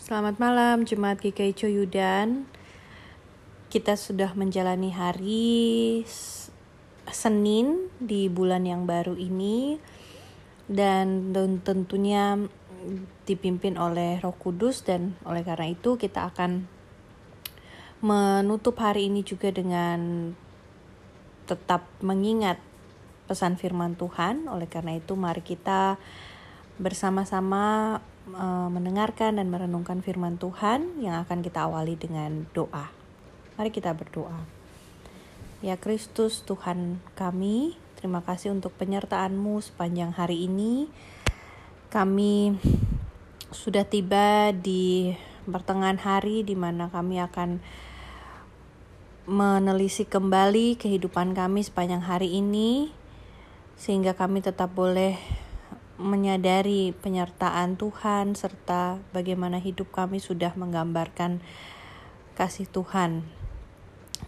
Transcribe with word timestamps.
Selamat 0.00 0.40
malam 0.40 0.88
Jemaat 0.88 1.20
GKI 1.20 1.52
Coyudan. 1.52 2.48
Kita 3.68 4.00
sudah 4.00 4.32
menjalani 4.32 4.88
hari 4.96 6.00
Senin 7.04 7.92
di 8.00 8.32
bulan 8.32 8.64
yang 8.64 8.88
baru 8.88 9.12
ini 9.12 9.76
dan 10.72 11.36
tentunya 11.60 12.40
dipimpin 13.28 13.76
oleh 13.76 14.16
Roh 14.24 14.32
Kudus 14.40 14.88
dan 14.88 15.20
oleh 15.28 15.44
karena 15.44 15.68
itu 15.68 16.00
kita 16.00 16.32
akan 16.32 16.64
menutup 18.00 18.80
hari 18.80 19.12
ini 19.12 19.20
juga 19.20 19.52
dengan 19.52 20.32
tetap 21.44 21.84
mengingat 22.00 22.56
pesan 23.28 23.60
firman 23.60 24.00
Tuhan. 24.00 24.48
Oleh 24.48 24.64
karena 24.64 24.96
itu 24.96 25.12
mari 25.12 25.44
kita 25.44 26.00
bersama-sama 26.80 28.00
uh, 28.32 28.68
mendengarkan 28.72 29.36
dan 29.36 29.52
merenungkan 29.52 30.00
firman 30.00 30.40
Tuhan 30.40 30.96
yang 31.04 31.20
akan 31.28 31.44
kita 31.44 31.68
awali 31.68 32.00
dengan 32.00 32.48
doa. 32.56 32.88
Mari 33.60 33.68
kita 33.68 33.92
berdoa. 33.92 34.48
Ya 35.60 35.76
Kristus 35.76 36.40
Tuhan 36.48 37.04
kami, 37.20 37.76
terima 38.00 38.24
kasih 38.24 38.56
untuk 38.56 38.72
penyertaan-Mu 38.80 39.60
sepanjang 39.60 40.16
hari 40.16 40.48
ini. 40.48 40.88
Kami 41.92 42.56
sudah 43.52 43.84
tiba 43.84 44.56
di 44.56 45.12
pertengahan 45.44 46.00
hari 46.00 46.40
di 46.40 46.56
mana 46.56 46.88
kami 46.88 47.20
akan 47.20 47.60
menelisik 49.28 50.08
kembali 50.08 50.80
kehidupan 50.80 51.36
kami 51.36 51.60
sepanjang 51.60 52.00
hari 52.00 52.40
ini 52.40 52.88
sehingga 53.76 54.16
kami 54.16 54.40
tetap 54.40 54.72
boleh 54.72 55.20
menyadari 56.00 56.96
penyertaan 56.96 57.76
Tuhan 57.76 58.32
serta 58.32 58.96
bagaimana 59.12 59.60
hidup 59.60 59.92
kami 59.92 60.16
sudah 60.16 60.56
menggambarkan 60.56 61.44
kasih 62.34 62.64
Tuhan. 62.64 63.28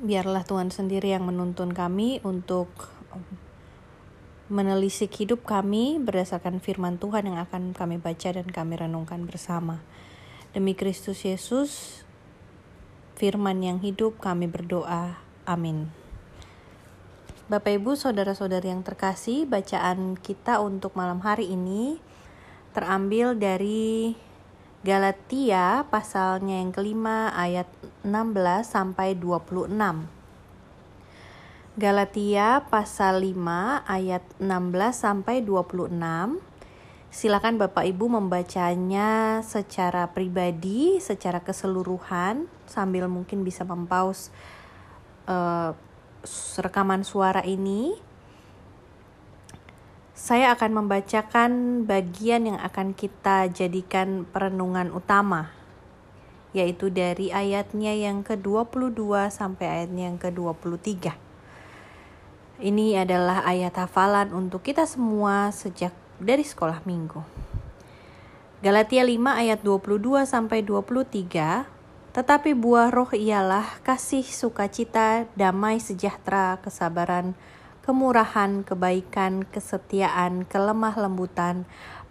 Biarlah 0.00 0.48
Tuhan 0.48 0.72
sendiri 0.72 1.12
yang 1.12 1.28
menuntun 1.28 1.76
kami 1.76 2.24
untuk 2.24 2.72
menelisik 4.48 5.12
hidup 5.20 5.44
kami 5.44 6.00
berdasarkan 6.00 6.64
firman 6.64 6.96
Tuhan 6.96 7.28
yang 7.28 7.36
akan 7.36 7.76
kami 7.76 8.00
baca 8.00 8.32
dan 8.32 8.48
kami 8.48 8.80
renungkan 8.80 9.28
bersama. 9.28 9.84
Demi 10.56 10.72
Kristus 10.72 11.28
Yesus, 11.28 12.00
firman 13.20 13.60
yang 13.60 13.84
hidup 13.84 14.16
kami 14.16 14.48
berdoa. 14.48 15.20
Amin. 15.44 16.07
Bapak 17.48 17.80
Ibu, 17.80 17.96
saudara-saudari 17.96 18.68
yang 18.68 18.84
terkasih, 18.84 19.48
bacaan 19.48 20.20
kita 20.20 20.60
untuk 20.60 20.92
malam 20.92 21.24
hari 21.24 21.48
ini 21.48 21.96
terambil 22.76 23.32
dari 23.40 24.12
Galatia 24.84 25.88
pasalnya 25.88 26.60
yang 26.60 26.76
kelima 26.76 27.32
ayat 27.32 27.64
16 28.04 28.68
sampai 28.68 29.16
26. 29.16 29.64
Galatia 31.80 32.68
pasal 32.68 33.24
5 33.24 33.40
ayat 33.96 34.28
16 34.36 34.44
sampai 34.92 35.40
26. 35.40 35.88
Silakan 37.08 37.56
Bapak 37.56 37.88
Ibu 37.88 38.12
membacanya 38.12 39.40
secara 39.40 40.12
pribadi, 40.12 41.00
secara 41.00 41.40
keseluruhan 41.40 42.44
sambil 42.68 43.08
mungkin 43.08 43.40
bisa 43.40 43.64
mempaus 43.64 44.28
uh, 45.24 45.72
rekaman 46.58 47.06
suara 47.06 47.42
ini, 47.46 47.94
saya 50.18 50.50
akan 50.52 50.82
membacakan 50.82 51.50
bagian 51.86 52.50
yang 52.50 52.58
akan 52.58 52.90
kita 52.92 53.46
jadikan 53.54 54.26
perenungan 54.26 54.90
utama, 54.90 55.54
yaitu 56.50 56.90
dari 56.90 57.30
ayatnya 57.30 57.94
yang 57.94 58.26
ke-22 58.26 59.30
sampai 59.30 59.66
ayatnya 59.82 60.10
yang 60.10 60.18
ke-23. 60.18 61.14
Ini 62.58 63.06
adalah 63.06 63.46
ayat 63.46 63.78
hafalan 63.78 64.34
untuk 64.34 64.66
kita 64.66 64.82
semua 64.82 65.54
sejak 65.54 65.94
dari 66.18 66.42
sekolah 66.42 66.82
minggu. 66.82 67.22
Galatia 68.58 69.06
5 69.06 69.14
ayat 69.38 69.62
22 69.62 70.26
sampai 70.26 70.66
23 70.66 71.77
tetapi 72.18 72.50
buah 72.50 72.90
roh 72.90 73.14
ialah 73.14 73.78
kasih, 73.86 74.26
sukacita, 74.26 75.30
damai, 75.38 75.78
sejahtera, 75.78 76.58
kesabaran, 76.58 77.38
kemurahan, 77.86 78.66
kebaikan, 78.66 79.46
kesetiaan, 79.46 80.42
kelemah 80.42 80.98
lembutan, 80.98 81.62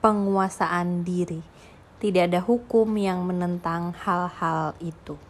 penguasaan 0.00 1.04
diri. 1.04 1.44
Tidak 2.00 2.32
ada 2.32 2.40
hukum 2.40 2.96
yang 2.96 3.28
menentang 3.28 3.92
hal-hal 3.92 4.72
itu. 4.80 5.20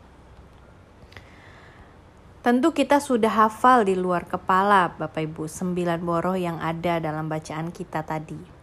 Tentu 2.47 2.70
kita 2.70 3.02
sudah 3.02 3.50
hafal 3.50 3.82
di 3.82 3.98
luar 3.98 4.22
kepala 4.22 4.94
Bapak 4.94 5.26
Ibu 5.26 5.50
sembilan 5.50 5.98
boroh 5.98 6.38
yang 6.38 6.62
ada 6.62 7.02
dalam 7.02 7.26
bacaan 7.26 7.75
kita 7.75 8.06
tadi. 8.06 8.59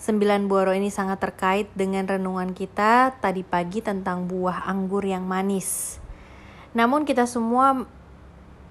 Sembilan 0.00 0.48
buah 0.48 0.64
roh 0.64 0.72
ini 0.72 0.88
sangat 0.88 1.20
terkait 1.20 1.68
dengan 1.76 2.08
renungan 2.08 2.56
kita 2.56 3.20
tadi 3.20 3.44
pagi 3.44 3.84
tentang 3.84 4.24
buah 4.24 4.64
anggur 4.64 5.04
yang 5.04 5.28
manis. 5.28 6.00
Namun 6.72 7.04
kita 7.04 7.28
semua 7.28 7.84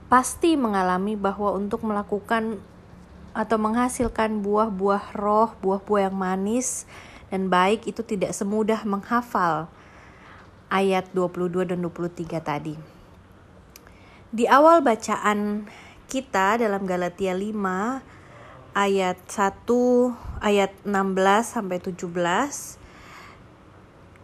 pasti 0.10 0.58
mengalami 0.58 1.14
bahwa 1.14 1.54
untuk 1.54 1.86
melakukan 1.86 2.58
atau 3.38 3.62
menghasilkan 3.62 4.42
buah-buah 4.42 5.14
roh, 5.14 5.54
buah-buah 5.62 6.10
yang 6.10 6.18
manis 6.18 6.90
dan 7.30 7.46
baik 7.46 7.86
itu 7.86 8.02
tidak 8.02 8.34
semudah 8.34 8.82
menghafal 8.82 9.70
ayat 10.74 11.14
22 11.14 11.70
dan 11.70 11.78
23 11.86 12.42
tadi. 12.42 12.74
Di 14.34 14.50
awal 14.50 14.82
bacaan 14.82 15.70
kita 16.10 16.58
dalam 16.58 16.90
Galatia 16.90 17.38
5 17.38 18.74
ayat 18.74 19.18
1 19.30 20.29
ayat 20.40 20.72
16 20.88 21.16
sampai 21.44 21.78
17 21.84 22.10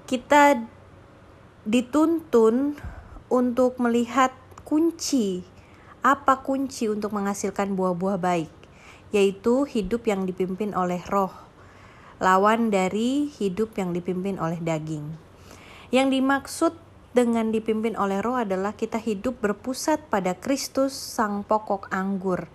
kita 0.06 0.64
dituntun 1.66 2.78
untuk 3.28 3.78
melihat 3.82 4.32
kunci. 4.64 5.44
Apa 6.06 6.46
kunci 6.46 6.86
untuk 6.86 7.18
menghasilkan 7.18 7.74
buah-buah 7.74 8.22
baik? 8.22 8.54
Yaitu 9.10 9.66
hidup 9.66 10.06
yang 10.06 10.30
dipimpin 10.30 10.78
oleh 10.78 11.02
roh 11.10 11.34
lawan 12.16 12.72
dari 12.72 13.28
hidup 13.28 13.76
yang 13.76 13.92
dipimpin 13.92 14.40
oleh 14.40 14.56
daging. 14.64 15.20
Yang 15.92 16.08
dimaksud 16.16 16.74
dengan 17.12 17.52
dipimpin 17.52 18.00
oleh 18.00 18.24
roh 18.24 18.40
adalah 18.40 18.72
kita 18.72 19.00
hidup 19.00 19.44
berpusat 19.44 20.08
pada 20.08 20.32
Kristus 20.36 20.96
sang 20.96 21.44
pokok 21.44 21.92
anggur 21.92 22.48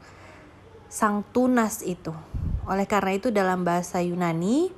sang 0.90 1.22
tunas 1.30 1.86
itu. 1.86 2.10
Oleh 2.68 2.84
karena 2.84 3.16
itu 3.16 3.32
dalam 3.32 3.64
bahasa 3.64 4.04
Yunani 4.04 4.68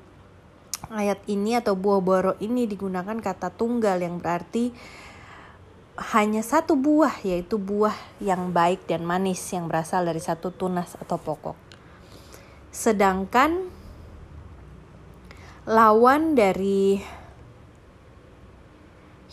ayat 0.90 1.22
ini 1.30 1.56
atau 1.58 1.78
buah 1.78 2.02
boro 2.02 2.32
ini 2.42 2.66
digunakan 2.66 3.16
kata 3.18 3.54
tunggal 3.54 4.02
yang 4.02 4.18
berarti 4.18 4.74
hanya 6.12 6.40
satu 6.40 6.74
buah 6.74 7.20
yaitu 7.22 7.60
buah 7.60 7.94
yang 8.18 8.50
baik 8.50 8.88
dan 8.88 9.04
manis 9.04 9.40
yang 9.52 9.68
berasal 9.68 10.02
dari 10.02 10.18
satu 10.18 10.50
tunas 10.50 10.96
atau 10.98 11.20
pokok. 11.20 11.54
Sedangkan 12.72 13.68
lawan 15.68 16.32
dari 16.34 16.98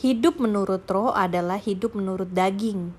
hidup 0.04 0.38
menurut 0.38 0.84
roh 0.92 1.16
adalah 1.16 1.58
hidup 1.58 1.96
menurut 1.96 2.30
daging 2.31 2.92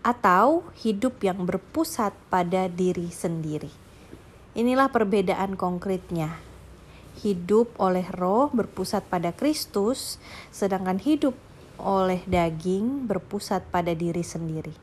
atau 0.00 0.64
hidup 0.80 1.20
yang 1.20 1.44
berpusat 1.44 2.14
pada 2.32 2.70
diri 2.70 3.10
sendiri. 3.12 3.89
Inilah 4.58 4.90
perbedaan 4.90 5.54
konkretnya. 5.54 6.42
Hidup 7.22 7.70
oleh 7.78 8.02
roh 8.10 8.50
berpusat 8.50 9.06
pada 9.06 9.30
Kristus, 9.30 10.18
sedangkan 10.50 10.98
hidup 10.98 11.38
oleh 11.78 12.22
daging 12.26 13.06
berpusat 13.06 13.62
pada 13.70 13.94
diri 13.94 14.26
sendiri. 14.26 14.74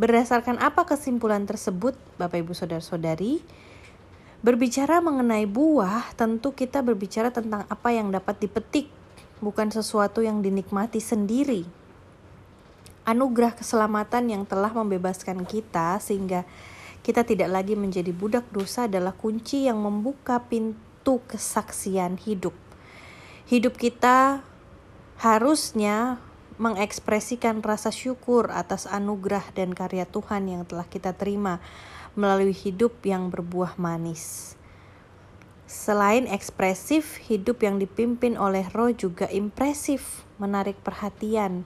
Berdasarkan 0.00 0.60
apa 0.60 0.88
kesimpulan 0.88 1.44
tersebut, 1.44 1.96
Bapak 2.16 2.40
Ibu 2.40 2.52
Saudara-saudari? 2.56 3.44
Berbicara 4.40 5.04
mengenai 5.04 5.44
buah, 5.44 6.12
tentu 6.16 6.52
kita 6.52 6.80
berbicara 6.80 7.32
tentang 7.32 7.64
apa 7.68 7.88
yang 7.92 8.12
dapat 8.12 8.40
dipetik, 8.40 8.88
bukan 9.40 9.68
sesuatu 9.72 10.20
yang 10.24 10.40
dinikmati 10.40 11.00
sendiri 11.00 11.86
anugerah 13.06 13.54
keselamatan 13.54 14.34
yang 14.34 14.42
telah 14.42 14.74
membebaskan 14.74 15.46
kita 15.46 16.02
sehingga 16.02 16.42
kita 17.06 17.22
tidak 17.22 17.54
lagi 17.54 17.78
menjadi 17.78 18.10
budak 18.10 18.50
dosa 18.50 18.90
adalah 18.90 19.14
kunci 19.14 19.70
yang 19.70 19.78
membuka 19.78 20.42
pintu 20.42 21.22
kesaksian 21.30 22.18
hidup. 22.18 22.50
Hidup 23.46 23.78
kita 23.78 24.42
harusnya 25.22 26.18
mengekspresikan 26.58 27.62
rasa 27.62 27.94
syukur 27.94 28.50
atas 28.50 28.90
anugerah 28.90 29.54
dan 29.54 29.70
karya 29.70 30.02
Tuhan 30.02 30.50
yang 30.50 30.66
telah 30.66 30.82
kita 30.82 31.14
terima 31.14 31.62
melalui 32.18 32.50
hidup 32.50 32.98
yang 33.06 33.30
berbuah 33.30 33.78
manis. 33.78 34.58
Selain 35.70 36.26
ekspresif, 36.26 37.22
hidup 37.30 37.62
yang 37.62 37.78
dipimpin 37.78 38.34
oleh 38.34 38.66
roh 38.74 38.90
juga 38.90 39.30
impresif, 39.30 40.26
menarik 40.42 40.74
perhatian, 40.82 41.62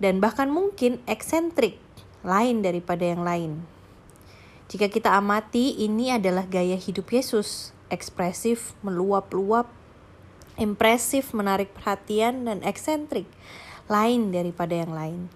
dan 0.00 0.24
bahkan 0.24 0.48
mungkin 0.48 1.04
eksentrik, 1.04 1.76
lain 2.24 2.64
daripada 2.64 3.04
yang 3.04 3.20
lain. 3.20 3.77
Jika 4.68 4.92
kita 4.92 5.16
amati, 5.16 5.80
ini 5.80 6.12
adalah 6.12 6.44
gaya 6.44 6.76
hidup 6.76 7.08
Yesus, 7.08 7.72
ekspresif, 7.88 8.76
meluap-luap, 8.84 9.64
impresif, 10.60 11.32
menarik 11.32 11.72
perhatian, 11.72 12.44
dan 12.44 12.60
eksentrik, 12.60 13.24
lain 13.88 14.28
daripada 14.28 14.76
yang 14.76 14.92
lain. 14.92 15.32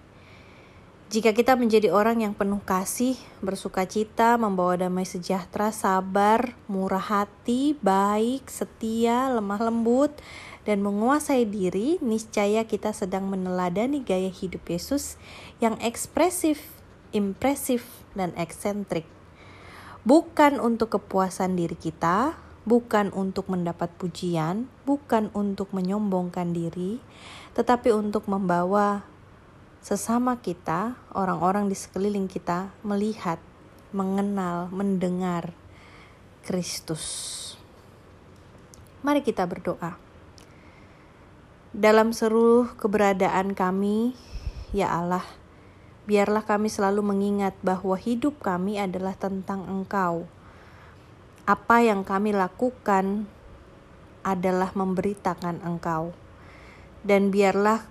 Jika 1.09 1.33
kita 1.33 1.57
menjadi 1.57 1.89
orang 1.89 2.21
yang 2.21 2.37
penuh 2.37 2.61
kasih, 2.61 3.17
bersuka 3.41 3.89
cita, 3.89 4.37
membawa 4.37 4.77
damai 4.77 5.05
sejahtera, 5.05 5.73
sabar, 5.73 6.53
murah 6.69 7.01
hati, 7.01 7.73
baik, 7.81 8.45
setia, 8.53 9.33
lemah 9.33 9.65
lembut, 9.65 10.13
dan 10.61 10.85
menguasai 10.85 11.49
diri, 11.49 11.97
niscaya 12.05 12.69
kita 12.69 12.93
sedang 12.93 13.33
meneladani 13.33 14.05
gaya 14.05 14.29
hidup 14.29 14.61
Yesus 14.69 15.17
yang 15.57 15.73
ekspresif, 15.81 16.61
impresif, 17.13 18.05
dan 18.13 18.29
eksentrik. 18.37 19.09
Bukan 20.03 20.59
untuk 20.59 20.99
kepuasan 20.99 21.55
diri 21.55 21.79
kita, 21.79 22.35
bukan 22.67 23.07
untuk 23.15 23.47
mendapat 23.47 23.87
pujian, 23.95 24.67
bukan 24.83 25.31
untuk 25.31 25.71
menyombongkan 25.71 26.51
diri, 26.51 26.99
tetapi 27.55 27.95
untuk 27.95 28.27
membawa 28.27 29.07
sesama 29.79 30.39
kita, 30.43 30.99
orang-orang 31.15 31.71
di 31.71 31.75
sekeliling 31.79 32.27
kita 32.27 32.75
melihat, 32.83 33.39
mengenal, 33.95 34.67
mendengar 34.75 35.55
Kristus. 36.43 37.39
Mari 39.03 39.23
kita 39.23 39.47
berdoa. 39.47 39.99
Dalam 41.71 42.11
seluruh 42.11 42.75
keberadaan 42.75 43.55
kami, 43.55 44.15
ya 44.75 44.91
Allah, 44.91 45.23
biarlah 46.03 46.43
kami 46.43 46.67
selalu 46.67 46.99
mengingat 46.99 47.55
bahwa 47.63 47.95
hidup 47.95 48.43
kami 48.43 48.79
adalah 48.79 49.15
tentang 49.15 49.63
Engkau. 49.67 50.27
Apa 51.47 51.83
yang 51.83 52.03
kami 52.07 52.35
lakukan 52.35 53.27
adalah 54.23 54.71
memberitakan 54.75 55.63
Engkau. 55.63 56.15
Dan 57.03 57.31
biarlah 57.31 57.83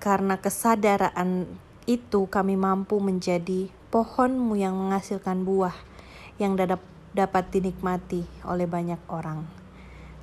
karena 0.00 0.40
kesadaran 0.40 1.44
itu 1.84 2.24
kami 2.32 2.56
mampu 2.56 2.96
menjadi 3.00 3.68
pohonmu 3.92 4.56
yang 4.56 4.72
menghasilkan 4.76 5.44
buah 5.44 5.76
yang 6.40 6.56
dapat 7.12 7.44
dinikmati 7.52 8.24
oleh 8.48 8.64
banyak 8.64 9.00
orang. 9.12 9.44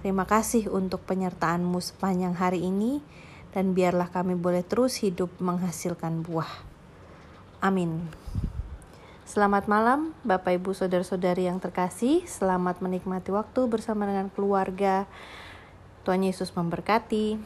Terima 0.02 0.26
kasih 0.26 0.74
untuk 0.74 1.06
penyertaanmu 1.06 1.78
sepanjang 1.78 2.34
hari 2.34 2.66
ini 2.66 3.06
dan 3.54 3.78
biarlah 3.78 4.10
kami 4.10 4.34
boleh 4.34 4.66
terus 4.66 4.98
hidup 5.06 5.30
menghasilkan 5.38 6.26
buah. 6.26 6.71
Amin. 7.62 8.10
Selamat 9.22 9.70
malam 9.70 10.18
Bapak 10.26 10.58
Ibu 10.58 10.74
Saudara-saudari 10.74 11.46
yang 11.46 11.62
terkasih. 11.62 12.26
Selamat 12.26 12.82
menikmati 12.82 13.30
waktu 13.30 13.70
bersama 13.70 14.10
dengan 14.10 14.34
keluarga. 14.34 15.06
Tuhan 16.02 16.26
Yesus 16.26 16.50
memberkati. 16.58 17.38